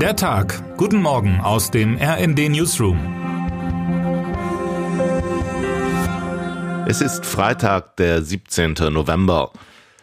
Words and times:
Der 0.00 0.14
Tag. 0.14 0.76
Guten 0.76 1.00
Morgen 1.00 1.40
aus 1.40 1.70
dem 1.70 1.96
RND 1.96 2.50
Newsroom. 2.50 2.98
Es 6.86 7.00
ist 7.00 7.24
Freitag, 7.24 7.96
der 7.96 8.20
17. 8.20 8.74
November. 8.90 9.52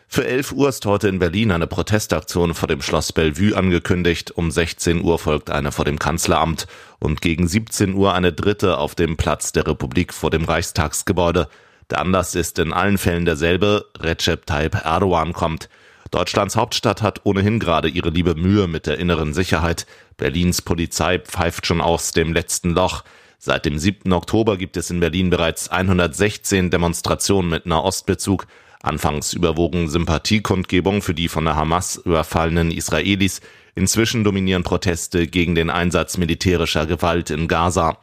Für 0.07 0.25
11 0.25 0.51
Uhr 0.53 0.69
ist 0.69 0.87
heute 0.87 1.09
in 1.09 1.19
Berlin 1.19 1.51
eine 1.51 1.67
Protestaktion 1.67 2.55
vor 2.55 2.67
dem 2.67 2.81
Schloss 2.81 3.13
Bellevue 3.13 3.55
angekündigt. 3.55 4.31
Um 4.31 4.49
16 4.49 5.03
Uhr 5.03 5.19
folgt 5.19 5.51
eine 5.51 5.71
vor 5.71 5.85
dem 5.85 5.99
Kanzleramt 5.99 6.65
und 6.99 7.21
gegen 7.21 7.47
17 7.47 7.93
Uhr 7.93 8.15
eine 8.15 8.33
dritte 8.33 8.79
auf 8.79 8.95
dem 8.95 9.15
Platz 9.15 9.51
der 9.51 9.67
Republik 9.67 10.11
vor 10.11 10.31
dem 10.31 10.45
Reichstagsgebäude. 10.45 11.47
Der 11.91 11.99
Anlass 11.99 12.33
ist 12.33 12.57
in 12.57 12.73
allen 12.73 12.97
Fällen 12.97 13.25
derselbe. 13.25 13.85
Recep 13.99 14.47
Tayyip 14.47 14.73
Erdogan 14.73 15.33
kommt. 15.33 15.69
Deutschlands 16.13 16.55
Hauptstadt 16.55 17.01
hat 17.01 17.21
ohnehin 17.23 17.57
gerade 17.57 17.87
ihre 17.87 18.11
liebe 18.11 18.35
Mühe 18.35 18.67
mit 18.67 18.85
der 18.85 18.99
inneren 18.99 19.33
Sicherheit. 19.33 19.87
Berlins 20.15 20.61
Polizei 20.61 21.17
pfeift 21.17 21.65
schon 21.65 21.81
aus 21.81 22.11
dem 22.11 22.33
letzten 22.33 22.75
Loch. 22.75 23.03
Seit 23.39 23.65
dem 23.65 23.79
7. 23.79 24.13
Oktober 24.13 24.57
gibt 24.57 24.77
es 24.77 24.91
in 24.91 24.99
Berlin 24.99 25.31
bereits 25.31 25.69
116 25.69 26.69
Demonstrationen 26.69 27.49
mit 27.49 27.65
Nahostbezug. 27.65 28.45
Anfangs 28.83 29.33
überwogen 29.33 29.89
Sympathiekundgebungen 29.89 31.01
für 31.01 31.15
die 31.15 31.29
von 31.29 31.45
der 31.45 31.55
Hamas 31.55 31.95
überfallenen 31.95 32.69
Israelis. 32.69 33.41
Inzwischen 33.73 34.23
dominieren 34.23 34.61
Proteste 34.61 35.25
gegen 35.25 35.55
den 35.55 35.71
Einsatz 35.71 36.17
militärischer 36.19 36.85
Gewalt 36.85 37.31
in 37.31 37.47
Gaza. 37.47 37.97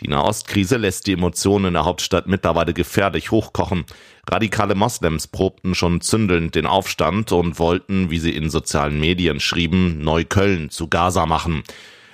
Die 0.00 0.08
Nahostkrise 0.08 0.76
lässt 0.76 1.06
die 1.06 1.12
Emotionen 1.12 1.66
in 1.66 1.74
der 1.74 1.84
Hauptstadt 1.84 2.26
mittlerweile 2.26 2.74
gefährlich 2.74 3.30
hochkochen. 3.30 3.84
Radikale 4.28 4.74
Moslems 4.74 5.26
probten 5.28 5.74
schon 5.74 6.00
zündelnd 6.00 6.54
den 6.54 6.66
Aufstand 6.66 7.30
und 7.32 7.58
wollten, 7.58 8.10
wie 8.10 8.18
sie 8.18 8.34
in 8.34 8.50
sozialen 8.50 8.98
Medien 8.98 9.38
schrieben, 9.38 10.00
Neukölln 10.00 10.70
zu 10.70 10.88
Gaza 10.88 11.26
machen. 11.26 11.62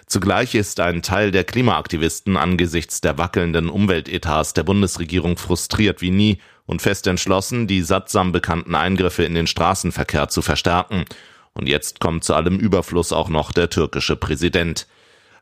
Zugleich 0.07 0.57
ist 0.57 0.81
ein 0.81 1.03
Teil 1.03 1.31
der 1.31 1.45
Klimaaktivisten 1.45 2.37
angesichts 2.37 3.01
der 3.01 3.17
wackelnden 3.17 3.69
Umweltetats 3.69 4.55
der 4.55 4.65
Bundesregierung 4.65 5.39
frustriert 5.39 6.03
wie 6.03 6.11
nie 6.11 6.39
und 6.67 6.83
fest 6.83 7.07
entschlossen, 7.07 7.69
die 7.69 7.83
sattsam 7.83 8.33
bekannten 8.33 8.75
Eingriffe 8.75 9.23
in 9.23 9.35
den 9.35 9.47
Straßenverkehr 9.47 10.29
zu 10.29 10.43
verstärken. 10.43 11.05
Und 11.53 11.69
jetzt 11.69 12.01
kommt 12.01 12.25
zu 12.25 12.35
allem 12.35 12.59
Überfluss 12.59 13.13
auch 13.13 13.29
noch 13.29 13.53
der 13.53 13.71
türkische 13.71 14.17
Präsident. 14.17 14.89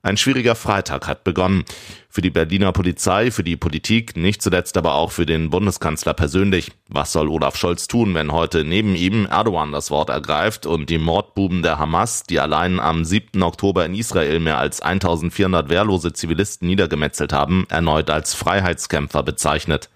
Ein 0.02 0.16
schwieriger 0.16 0.54
Freitag 0.54 1.08
hat 1.08 1.24
begonnen. 1.24 1.64
Für 2.08 2.22
die 2.22 2.30
Berliner 2.30 2.72
Polizei, 2.72 3.30
für 3.30 3.42
die 3.42 3.56
Politik, 3.56 4.16
nicht 4.16 4.42
zuletzt 4.42 4.76
aber 4.76 4.94
auch 4.94 5.10
für 5.10 5.26
den 5.26 5.50
Bundeskanzler 5.50 6.14
persönlich. 6.14 6.70
Was 6.88 7.12
soll 7.12 7.28
Olaf 7.28 7.56
Scholz 7.56 7.88
tun, 7.88 8.14
wenn 8.14 8.32
heute 8.32 8.64
neben 8.64 8.94
ihm 8.94 9.26
Erdogan 9.26 9.72
das 9.72 9.90
Wort 9.90 10.08
ergreift 10.10 10.66
und 10.66 10.88
die 10.88 10.98
Mordbuben 10.98 11.62
der 11.62 11.78
Hamas, 11.78 12.22
die 12.22 12.38
allein 12.38 12.78
am 12.78 13.04
7. 13.04 13.42
Oktober 13.42 13.84
in 13.84 13.94
Israel 13.94 14.38
mehr 14.38 14.58
als 14.58 14.80
1400 14.80 15.68
wehrlose 15.68 16.12
Zivilisten 16.12 16.68
niedergemetzelt 16.68 17.32
haben, 17.32 17.66
erneut 17.68 18.08
als 18.08 18.34
Freiheitskämpfer 18.34 19.24
bezeichnet? 19.24 19.90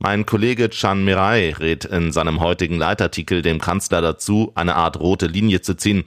Mein 0.00 0.26
Kollege 0.26 0.70
Chan 0.70 1.04
Mirai 1.04 1.54
rät 1.58 1.84
in 1.84 2.12
seinem 2.12 2.40
heutigen 2.40 2.78
Leitartikel 2.78 3.42
dem 3.42 3.60
Kanzler 3.60 4.00
dazu, 4.00 4.52
eine 4.54 4.76
Art 4.76 5.00
rote 5.00 5.26
Linie 5.26 5.60
zu 5.60 5.74
ziehen 5.74 6.04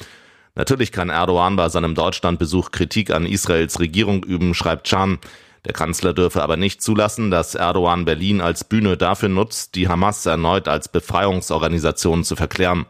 Natürlich 0.55 0.91
kann 0.91 1.09
Erdogan 1.09 1.55
bei 1.55 1.69
seinem 1.69 1.95
Deutschlandbesuch 1.95 2.71
Kritik 2.71 3.11
an 3.11 3.25
Israels 3.25 3.79
Regierung 3.79 4.23
üben, 4.23 4.53
schreibt 4.53 4.87
Can. 4.87 5.19
Der 5.65 5.73
Kanzler 5.73 6.13
dürfe 6.13 6.41
aber 6.41 6.57
nicht 6.57 6.81
zulassen, 6.81 7.31
dass 7.31 7.55
Erdogan 7.55 8.05
Berlin 8.05 8.41
als 8.41 8.63
Bühne 8.63 8.97
dafür 8.97 9.29
nutzt, 9.29 9.75
die 9.75 9.87
Hamas 9.87 10.25
erneut 10.25 10.67
als 10.67 10.89
Befreiungsorganisation 10.89 12.23
zu 12.23 12.35
verklären. 12.35 12.85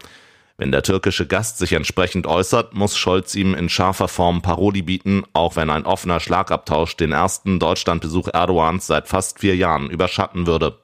Wenn 0.56 0.72
der 0.72 0.82
türkische 0.82 1.26
Gast 1.26 1.58
sich 1.58 1.72
entsprechend 1.72 2.26
äußert, 2.26 2.74
muss 2.74 2.96
Scholz 2.96 3.34
ihm 3.34 3.54
in 3.54 3.68
scharfer 3.68 4.08
Form 4.08 4.42
Paroli 4.42 4.82
bieten, 4.82 5.24
auch 5.32 5.56
wenn 5.56 5.70
ein 5.70 5.86
offener 5.86 6.20
Schlagabtausch 6.20 6.96
den 6.96 7.12
ersten 7.12 7.58
Deutschlandbesuch 7.58 8.28
Erdogans 8.32 8.86
seit 8.86 9.08
fast 9.08 9.40
vier 9.40 9.56
Jahren 9.56 9.90
überschatten 9.90 10.46
würde. 10.46 10.78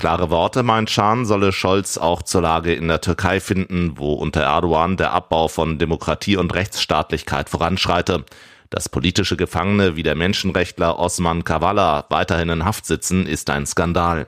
Klare 0.00 0.30
Worte, 0.30 0.62
meint 0.62 0.88
Schahn, 0.88 1.26
solle 1.26 1.52
Scholz 1.52 1.98
auch 1.98 2.22
zur 2.22 2.40
Lage 2.40 2.72
in 2.72 2.88
der 2.88 3.02
Türkei 3.02 3.38
finden, 3.38 3.98
wo 3.98 4.14
unter 4.14 4.40
Erdogan 4.40 4.96
der 4.96 5.12
Abbau 5.12 5.46
von 5.46 5.78
Demokratie 5.78 6.38
und 6.38 6.54
Rechtsstaatlichkeit 6.54 7.50
voranschreite. 7.50 8.24
Dass 8.70 8.88
politische 8.88 9.36
Gefangene 9.36 9.96
wie 9.96 10.02
der 10.02 10.14
Menschenrechtler 10.14 10.98
Osman 10.98 11.44
Kavala 11.44 12.06
weiterhin 12.08 12.48
in 12.48 12.64
Haft 12.64 12.86
sitzen, 12.86 13.26
ist 13.26 13.50
ein 13.50 13.66
Skandal. 13.66 14.26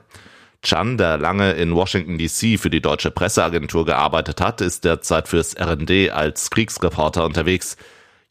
Chan, 0.61 0.99
der 0.99 1.17
lange 1.17 1.53
in 1.53 1.73
Washington 1.73 2.19
DC 2.19 2.59
für 2.59 2.69
die 2.69 2.81
deutsche 2.81 3.09
Presseagentur 3.09 3.83
gearbeitet 3.83 4.41
hat, 4.41 4.61
ist 4.61 4.85
derzeit 4.85 5.27
fürs 5.27 5.55
RND 5.59 6.11
als 6.11 6.51
Kriegsreporter 6.51 7.25
unterwegs. 7.25 7.77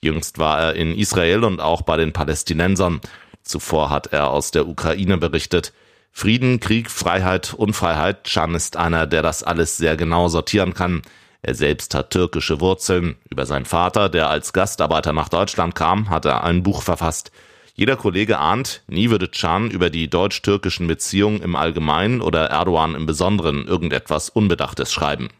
Jüngst 0.00 0.38
war 0.38 0.60
er 0.60 0.74
in 0.74 0.96
Israel 0.96 1.42
und 1.42 1.60
auch 1.60 1.82
bei 1.82 1.96
den 1.96 2.12
Palästinensern. 2.12 3.00
Zuvor 3.42 3.90
hat 3.90 4.12
er 4.12 4.30
aus 4.30 4.52
der 4.52 4.68
Ukraine 4.68 5.18
berichtet. 5.18 5.72
Frieden, 6.12 6.60
Krieg, 6.60 6.90
Freiheit, 6.90 7.54
Unfreiheit. 7.54 8.24
Can 8.24 8.54
ist 8.54 8.76
einer, 8.76 9.06
der 9.06 9.22
das 9.22 9.42
alles 9.42 9.76
sehr 9.78 9.96
genau 9.96 10.28
sortieren 10.28 10.74
kann. 10.74 11.02
Er 11.40 11.54
selbst 11.54 11.94
hat 11.94 12.10
türkische 12.10 12.60
Wurzeln. 12.60 13.16
Über 13.28 13.46
seinen 13.46 13.64
Vater, 13.64 14.08
der 14.08 14.28
als 14.28 14.52
Gastarbeiter 14.52 15.12
nach 15.12 15.28
Deutschland 15.28 15.74
kam, 15.74 16.10
hat 16.10 16.24
er 16.24 16.44
ein 16.44 16.62
Buch 16.62 16.82
verfasst. 16.82 17.32
Jeder 17.74 17.96
Kollege 17.96 18.38
ahnt, 18.38 18.82
nie 18.86 19.10
würde 19.10 19.28
Can 19.28 19.70
über 19.70 19.88
die 19.88 20.08
deutsch-türkischen 20.08 20.86
Beziehungen 20.86 21.40
im 21.40 21.56
Allgemeinen 21.56 22.20
oder 22.20 22.50
Erdogan 22.50 22.94
im 22.94 23.06
Besonderen 23.06 23.66
irgendetwas 23.66 24.28
Unbedachtes 24.28 24.92
schreiben. 24.92 25.30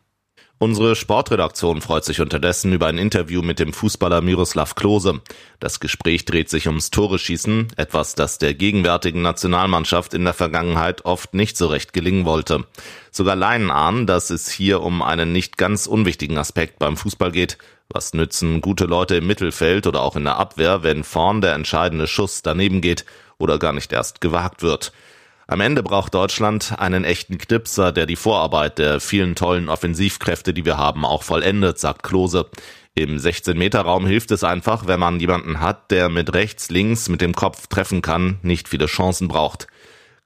Unsere 0.63 0.95
Sportredaktion 0.95 1.81
freut 1.81 2.05
sich 2.05 2.21
unterdessen 2.21 2.73
über 2.73 2.87
ein 2.87 2.97
Interview 2.97 3.43
mit 3.43 3.59
dem 3.59 3.73
Fußballer 3.73 4.21
Miroslav 4.21 4.77
Klose. 4.77 5.21
Das 5.59 5.81
Gespräch 5.81 6.25
dreht 6.25 6.51
sich 6.51 6.69
ums 6.69 6.93
Tore-Schießen, 6.93 7.73
etwas, 7.77 8.15
das 8.15 8.39
der 8.39 8.55
gegenwärtigen 8.55 9.23
Nationalmannschaft 9.23 10.15
in 10.15 10.23
der 10.23 10.35
Vergangenheit 10.35 11.05
oft 11.05 11.35
nicht 11.35 11.57
so 11.57 11.67
recht 11.67 11.93
gelingen 11.93 12.27
wollte. 12.27 12.65
Sogar 13.11 13.35
Leinen 13.35 13.73
ahnen, 13.73 14.07
dass 14.07 14.31
es 14.31 14.53
hier 14.53 14.83
um 14.83 15.03
einen 15.03 15.33
nicht 15.33 15.59
ganz 15.59 15.89
unwichtigen 15.89 16.39
Aspekt 16.39 16.79
beim 16.79 16.97
Fußball 16.97 17.33
geht. 17.33 17.59
Was 17.89 18.15
nützen 18.15 18.61
gute 18.61 18.85
Leute 18.85 19.17
im 19.17 19.27
Mittelfeld 19.27 19.89
oder 19.89 20.01
auch 20.01 20.15
in 20.15 20.23
der 20.23 20.37
Abwehr, 20.37 20.85
wenn 20.85 21.03
vorn 21.03 21.41
der 21.41 21.55
entscheidende 21.55 22.07
Schuss 22.07 22.41
daneben 22.43 22.81
geht 22.81 23.05
oder 23.37 23.59
gar 23.59 23.73
nicht 23.73 23.93
erst 23.93 24.21
gewagt 24.21 24.63
wird? 24.63 24.93
Am 25.47 25.61
Ende 25.61 25.83
braucht 25.83 26.15
Deutschland 26.15 26.75
einen 26.79 27.05
echten 27.05 27.39
Knipser, 27.39 27.93
der 27.93 28.07
die 28.07 28.17
Vorarbeit 28.17 28.79
der 28.79 29.01
vielen 29.01 29.35
tollen 29.35 29.69
Offensivkräfte, 29.69 30.55
die 30.55 30.65
wir 30.65 30.79
haben, 30.79 31.05
auch 31.05 31.23
vollendet, 31.23 31.79
sagt 31.79 32.03
Klose. 32.03 32.49
Im 32.95 33.17
16-Meter-Raum 33.17 34.07
hilft 34.07 34.31
es 34.31 34.45
einfach, 34.45 34.87
wenn 34.87 35.01
man 35.01 35.19
jemanden 35.19 35.61
hat, 35.61 35.91
der 35.91 36.09
mit 36.09 36.35
rechts, 36.35 36.71
links, 36.71 37.09
mit 37.09 37.21
dem 37.21 37.35
Kopf 37.35 37.67
treffen 37.67 38.03
kann, 38.03 38.39
nicht 38.43 38.69
viele 38.69 38.87
Chancen 38.87 39.29
braucht. 39.29 39.67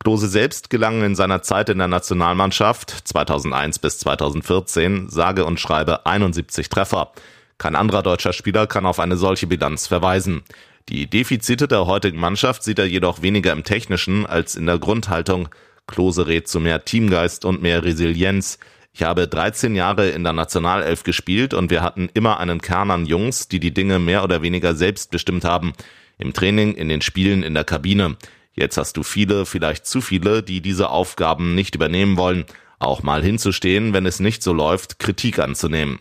Klose 0.01 0.29
selbst 0.29 0.69
gelangen 0.69 1.03
in 1.03 1.15
seiner 1.15 1.43
Zeit 1.43 1.69
in 1.69 1.79
der 1.79 1.89
Nationalmannschaft 1.89 2.91
2001 3.09 3.79
bis 3.79 3.99
2014 3.99 5.09
sage 5.09 5.45
und 5.45 5.59
schreibe 5.59 6.05
71 6.07 6.69
Treffer. 6.69 7.13
Kein 7.59 7.75
anderer 7.75 8.03
deutscher 8.03 8.35
Spieler 8.35 8.67
kann 8.67 8.85
auf 8.85 9.01
eine 9.01 9.17
solche 9.17 9.47
Bilanz 9.47 9.87
verweisen. 9.87 10.43
Die 10.89 11.11
Defizite 11.11 11.67
der 11.67 11.87
heutigen 11.87 12.21
Mannschaft 12.21 12.63
sieht 12.63 12.79
er 12.79 12.87
jedoch 12.87 13.21
weniger 13.21 13.51
im 13.51 13.65
Technischen 13.65 14.25
als 14.25 14.55
in 14.55 14.67
der 14.67 14.79
Grundhaltung. 14.79 15.49
Klose 15.89 16.29
rät 16.29 16.47
zu 16.47 16.61
mehr 16.61 16.85
Teamgeist 16.85 17.45
und 17.45 17.61
mehr 17.61 17.83
Resilienz. 17.83 18.61
Ich 18.93 19.03
habe 19.03 19.27
13 19.27 19.75
Jahre 19.75 20.11
in 20.11 20.23
der 20.23 20.33
Nationalelf 20.33 21.03
gespielt 21.03 21.55
und 21.55 21.71
wir 21.71 21.83
hatten 21.83 22.09
immer 22.15 22.39
einen 22.39 22.61
Kern 22.61 22.93
an 22.93 23.05
Jungs, 23.05 23.49
die 23.49 23.59
die 23.59 23.75
Dinge 23.75 23.99
mehr 23.99 24.23
oder 24.23 24.43
weniger 24.43 24.77
selbst 24.77 25.11
bestimmt 25.11 25.45
haben. 25.45 25.73
Im 26.19 26.33
Training, 26.33 26.75
in 26.75 26.89
den 26.89 27.03
Spielen, 27.03 27.43
in 27.43 27.55
der 27.55 27.65
Kabine. 27.65 28.17
Jetzt 28.55 28.77
hast 28.77 28.97
du 28.97 29.03
viele, 29.03 29.45
vielleicht 29.45 29.87
zu 29.87 30.01
viele, 30.01 30.45
die 30.45 30.61
diese 30.61 30.89
Aufgaben 30.89 31.57
nicht 31.57 31.75
übernehmen 31.75 32.17
wollen. 32.17 32.45
Auch 32.79 33.03
mal 33.03 33.25
hinzustehen, 33.25 33.93
wenn 33.93 34.07
es 34.07 34.21
nicht 34.21 34.43
so 34.43 34.53
läuft, 34.53 35.01
Kritik 35.01 35.41
anzunehmen. 35.41 35.99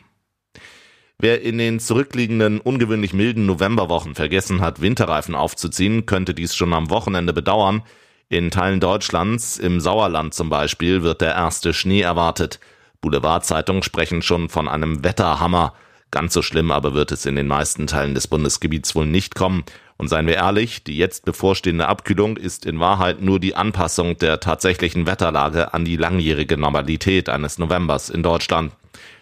Wer 1.18 1.42
in 1.42 1.58
den 1.58 1.80
zurückliegenden 1.80 2.59
ungewöhnlich 2.59 3.14
milden 3.14 3.46
Novemberwochen 3.46 4.16
vergessen 4.16 4.59
hat, 4.59 4.82
Winterreifen 4.82 5.34
aufzuziehen, 5.34 6.06
könnte 6.06 6.34
dies 6.34 6.56
schon 6.56 6.73
am 6.73 6.90
Wochenende 6.90 7.32
bedauern. 7.32 7.84
In 8.28 8.52
Teilen 8.52 8.82
Deutschlands, 8.82 9.58
im 9.58 9.79
Sauerland 9.79 10.34
zum 10.34 10.50
Beispiel, 10.50 11.03
wird 11.03 11.22
der 11.22 11.34
erste 11.34 11.73
Schnee 11.73 12.02
erwartet. 12.02 12.59
Boulevardzeitungen 13.00 13.84
sprechen 13.84 14.22
schon 14.22 14.50
von 14.50 14.67
einem 14.67 15.03
Wetterhammer. 15.03 15.73
Ganz 16.12 16.34
so 16.34 16.41
schlimm 16.41 16.72
aber 16.72 16.94
wird 16.94 17.12
es 17.12 17.26
in 17.26 17.35
den 17.35 17.47
meisten 17.47 17.88
Teilen 17.88 18.14
des 18.14 18.28
Bundesgebiets 18.28 18.96
wohl 18.96 19.06
nicht 19.06 19.35
kommen. 19.35 19.64
Und 19.97 20.09
seien 20.09 20.28
wir 20.28 20.35
ehrlich, 20.35 20.84
die 20.84 20.97
jetzt 20.97 21.23
bevorstehende 21.23 21.88
Abkühlung 21.88 22.35
ist 22.35 22.66
in 22.66 22.79
Wahrheit 22.79 23.22
nur 23.22 23.40
die 23.40 23.56
Anpassung 23.56 24.17
der 24.17 24.41
tatsächlichen 24.41 25.08
Wetterlage 25.08 25.73
an 25.73 25.85
die 25.85 25.96
langjährige 25.96 26.58
Normalität 26.58 27.29
eines 27.29 27.58
Novembers 27.58 28.09
in 28.09 28.22
Deutschland. 28.22 28.73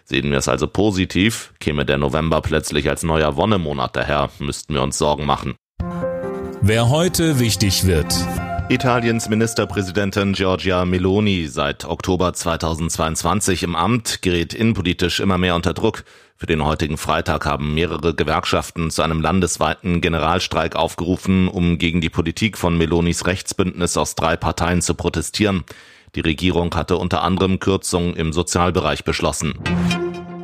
Sehen 0.06 0.32
wir 0.32 0.38
es 0.38 0.48
also 0.48 0.68
positiv, 0.68 1.54
käme 1.60 1.86
der 1.86 1.98
November 1.98 2.42
plötzlich 2.42 2.90
als 2.90 3.04
neuer 3.04 3.36
Wonnemonat 3.36 3.96
daher, 3.96 4.30
müssten 4.40 4.74
wir 4.74 4.82
uns 4.82 4.98
Sorgen 4.98 5.26
machen. 5.26 5.56
Wer 6.62 6.90
heute 6.90 7.40
wichtig 7.40 7.86
wird. 7.86 8.14
Italiens 8.70 9.28
Ministerpräsidentin 9.28 10.34
Giorgia 10.34 10.86
Meloni, 10.86 11.48
seit 11.48 11.84
Oktober 11.86 12.34
2022 12.34 13.64
im 13.64 13.76
Amt, 13.76 14.22
gerät 14.22 14.54
innenpolitisch 14.54 15.20
immer 15.20 15.38
mehr 15.38 15.56
unter 15.56 15.74
Druck. 15.74 16.06
Für 16.38 16.48
den 16.48 16.64
heutigen 16.64 16.98
Freitag 16.98 17.46
haben 17.46 17.74
mehrere 17.74 18.16
Gewerkschaften 18.16 18.90
zu 18.90 19.02
einem 19.02 19.22
landesweiten 19.22 20.02
Generalstreik 20.02 20.76
aufgerufen, 20.76 21.50
um 21.50 21.78
gegen 21.78 22.02
die 22.02 22.10
Politik 22.10 22.58
von 22.58 22.78
Melonis 22.78 23.28
Rechtsbündnis 23.28 23.98
aus 23.98 24.16
drei 24.16 24.38
Parteien 24.38 24.82
zu 24.82 24.96
protestieren. 24.96 25.66
Die 26.16 26.22
Regierung 26.22 26.74
hatte 26.76 26.98
unter 26.98 27.24
anderem 27.24 27.60
Kürzungen 27.60 28.16
im 28.16 28.34
Sozialbereich 28.34 29.04
beschlossen. 29.04 29.54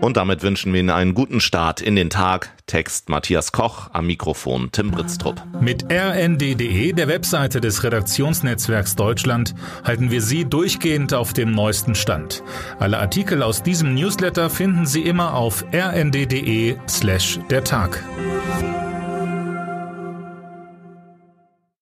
Und 0.01 0.15
damit 0.15 0.43
wünschen 0.43 0.71
wir 0.71 0.79
Ihnen 0.79 0.89
einen 0.89 1.13
guten 1.13 1.41
Start 1.41 1.81
in 1.81 1.95
den 1.95 2.09
Tag. 2.09 2.51
Text 2.67 3.09
Matthias 3.09 3.51
Koch, 3.51 3.89
am 3.91 4.07
Mikrofon 4.07 4.71
Tim 4.71 4.91
Britztrup. 4.91 5.43
Mit 5.59 5.91
rnd.de, 5.91 6.93
der 6.93 7.07
Webseite 7.07 7.59
des 7.59 7.83
Redaktionsnetzwerks 7.83 8.95
Deutschland, 8.95 9.55
halten 9.83 10.09
wir 10.09 10.21
Sie 10.21 10.45
durchgehend 10.45 11.13
auf 11.13 11.33
dem 11.33 11.51
neuesten 11.51 11.95
Stand. 11.95 12.43
Alle 12.79 12.99
Artikel 12.99 13.43
aus 13.43 13.61
diesem 13.61 13.93
Newsletter 13.93 14.49
finden 14.49 14.85
Sie 14.85 15.01
immer 15.01 15.33
auf 15.33 15.65
rnd.de 15.73 16.77
slash 16.87 17.39
der 17.49 17.63
Tag. 17.63 18.03